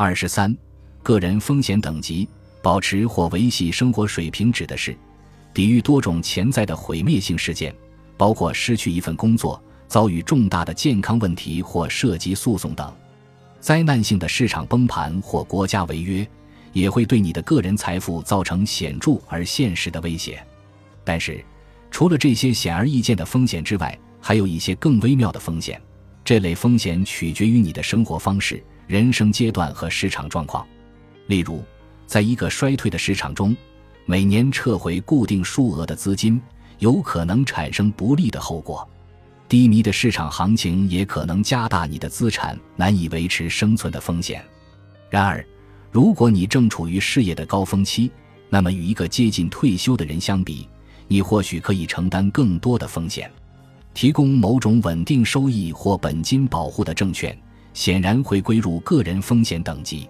[0.00, 0.56] 二十三，
[1.02, 2.28] 个人风险等级
[2.62, 4.96] 保持或维系生活水平，指的是
[5.52, 7.74] 抵御多种潜在的毁灭性事件，
[8.16, 12.94] 包括失去一份工作、遭遇重大的健康问题或涉及诉讼等。
[13.58, 16.24] 灾难性的市场崩盘或国家违约，
[16.72, 20.40] 也会对你的个人财富造成显著而现实的威胁。
[21.02, 21.44] 但是，
[21.90, 25.82] 除了这些显而易见的风险之外，还有一些更微妙的风险。
[26.24, 30.66] 这类风险取决于你的生活方式、人生阶段和市场状况。
[31.26, 31.62] 例如，
[32.06, 33.54] 在一个衰退的市场中，
[34.06, 36.40] 每年撤回固定数额的资金，
[36.78, 38.88] 有可能产生不利的后果。
[39.46, 44.42] 低迷的市场行情也可能加大你的资产难以维持生存的风险。
[45.10, 45.46] 然而，
[45.90, 48.10] 如果你正处于事业的高峰期，
[48.48, 50.66] 那么与一个接近退休的人相比，
[51.06, 53.30] 你或许可以承担更多的风险。
[53.92, 57.36] 提供某种稳定收益或本金保护的证券，
[57.78, 60.08] 显然会归入个人风险等级。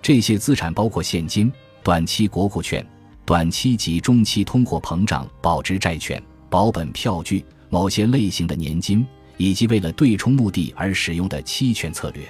[0.00, 1.52] 这些资产包括现金、
[1.82, 2.86] 短期国库券、
[3.24, 9.04] 短期及中期通货膨胀保值债券、保本票据、某些类型的年金，
[9.36, 12.22] 以及为了对冲目的而使用的期权策略。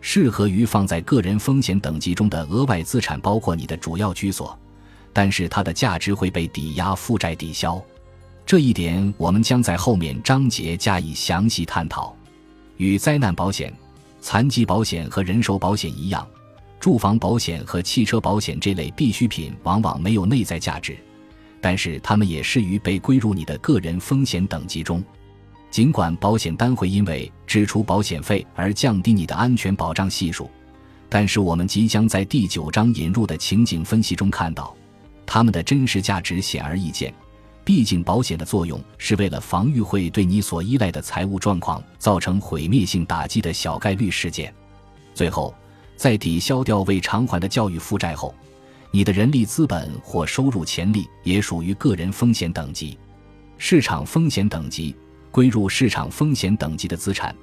[0.00, 4.58] 适合于放在个人风险等级中的额外资产包括你的主要居所，
[5.12, 7.80] 但是它的价值会被抵押负债抵消。
[8.44, 12.12] 这一点我们将在后面章节加以详细探讨。
[12.78, 13.72] 与灾难保险、
[14.20, 16.26] 残疾保险和人寿保险一样，
[16.80, 20.96] 住房保险和汽车保险这类必需品往往没有内在价值，
[21.60, 25.02] 但是它们也适于被归入你的个人风险等级中。
[25.70, 30.50] 尽管保险单会因为支出保险费而降低你的安全保障系数，
[31.08, 34.74] 但是我们即将在第九章引入的情景分析中看到，
[35.26, 37.12] 它们的真实价值显而易见。
[37.68, 44.50] 毕竟，保险的作用是为了防御会对你所依赖的财务状况造成毁灭性打击的小概率事件。
[45.14, 45.54] 最后，
[45.94, 48.34] 在抵消掉未偿还的教育负债后，
[48.90, 52.98] 你的人力资本或收入潜力也属于个人风险等级。
[53.58, 54.96] 市场风险等级
[55.30, 57.36] 归入市场风险等级的资产，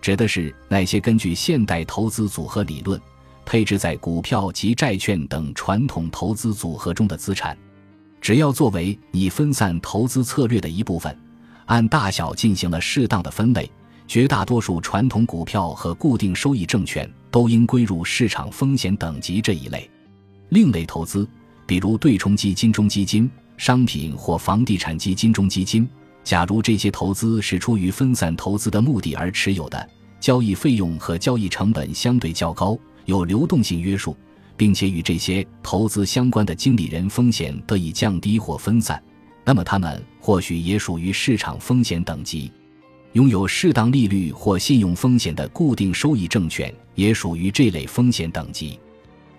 [0.00, 3.00] 指的是那些根据现代投资组合理论
[3.44, 7.58] 配置在股票及债券等传统投资组合中的资产。
[8.22, 11.14] 只要作为你分散投资策略的一部分，
[11.66, 13.68] 按大小进行了适当的分类，
[14.06, 19.90] 绝大多数传统股票和固定收益证券都应归入市场风险等级这一类。
[20.50, 21.28] 另类投资，
[21.66, 25.88] 比如对冲基金中基金、商品或房地产基金中基金，
[26.22, 29.88] 假如这些投资是出于分散投资的目的而持有的，
[30.20, 34.16] 交易费用和交易成本相对较高，有流动性约束。
[34.62, 39.02] 并且与这些投资相关的经理人风险得以降低或分散，
[39.44, 42.48] 那么他们或许也属于市场风险等级。
[43.14, 48.78] 拥有适当利率或信用风险的固定收益证券也属于这类风险等级。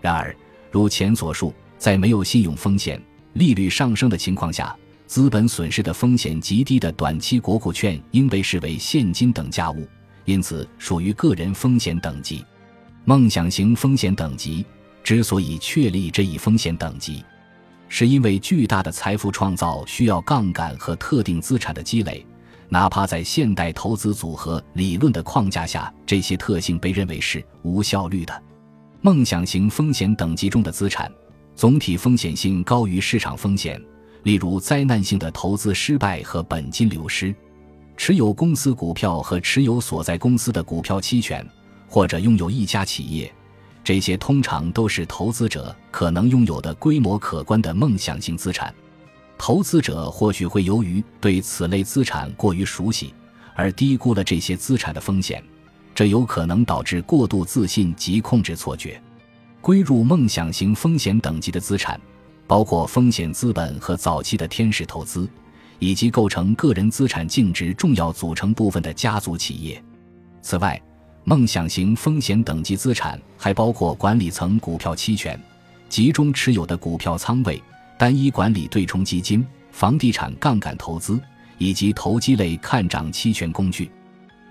[0.02, 0.36] 然而，
[0.70, 3.02] 如前所述，在没有信用风险、
[3.32, 4.76] 利率上升的情况下，
[5.08, 9.88] 资本损失的风险极低的短期国库券应被视为现金等价物，
[10.26, 12.44] 因此属于个人风险等级。
[13.06, 14.66] 梦想型风险等级。
[15.04, 17.24] 之所以确立这一风险等级，
[17.90, 22.26] 是因为巨大的财富创造需要杠杆和特定资产的积累，
[22.70, 28.44] 哪怕在现代投资组合理论的框架下，这些特性被认为是无效率的。
[29.02, 31.12] 梦想型风险等级中的资产，
[31.54, 33.80] 总体风险性高于市场风险，
[34.24, 37.36] 例如灾难性的投资失败和本金流失。
[37.98, 41.46] 持有公司股票和持有所在公司的股票期权，
[41.88, 43.32] 或者拥有一家企业。
[43.84, 48.74] 这些通常都是投资者可能拥有的规模可观的梦想性资产。
[49.38, 53.14] 投资者或许会由于对此类资产过于熟悉，
[53.56, 55.44] 而低估了这些资产的风险，
[55.94, 59.02] 这有可能导致过度自信及控制错觉。
[59.60, 62.00] 归入梦想型风险等级的资产，
[62.48, 65.28] 包括风险资本和早期的天使投资，
[65.80, 69.84] 以及构成个人资产净值重要组成部分的家族企业。
[70.42, 70.82] 此外，
[71.26, 75.40] 梦想型风险等级资产还包括管理层股票期权、
[75.88, 77.62] 集中持有的股票仓位、
[77.98, 81.18] 单一管理对冲基金、房地产杠杆投资
[81.58, 83.90] 以及投机类看涨期权工具。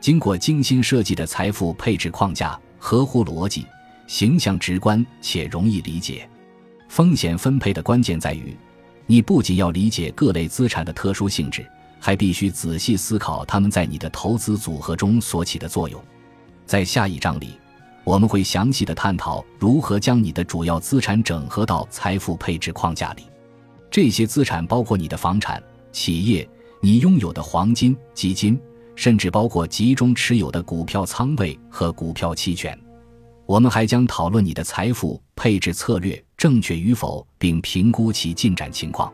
[0.00, 3.66] 经过精心设计的财富配置框架合乎逻辑、
[4.06, 6.26] 形象直观且容易理解。
[6.88, 8.56] 风险分配的关键在于，
[9.06, 11.66] 你不仅要理解各类资产的特殊性质，
[12.00, 16.02] 还必须仔细思考它们在你的投资组合中所起的作用。
[16.72, 17.60] 在下一章里，
[18.02, 23.24] 我们会详细的探讨如何将你的主要资产整合到财富配置框架里。
[23.90, 26.48] 这些资产包括你的房产、企业、
[26.80, 28.58] 你拥有的黄金、基金，
[28.96, 32.74] 甚至包括集中持有的股票仓位和股票期权。
[33.44, 39.12] 我们还将讨论你的财富配置策略正确与否，并评估其进展情况。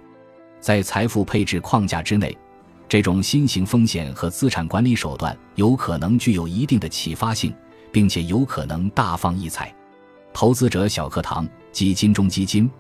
[0.61, 2.39] 在财富配置框架之内，
[2.89, 7.53] 这种新型风险和资产管理手段有可能具有一定的启发性，
[7.93, 9.75] 并且有可能大放异彩。
[10.33, 12.71] 投资者小课堂：基金中基金，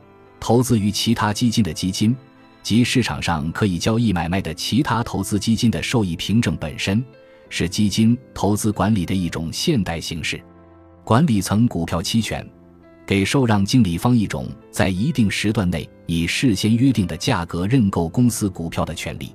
[0.40, 2.16] 投资于其他基金的基金，
[2.62, 7.04] 及市场上可以交易买卖的其他投资基金的受益凭证本身，
[7.50, 10.42] 是基金投资管理的一种现代形式。
[11.04, 12.46] 管理层股票期权，
[13.06, 19.34] 给受让经理方一种在一定时段内以事先约定的价格认购公司股票的权利。